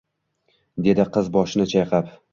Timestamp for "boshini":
1.37-1.71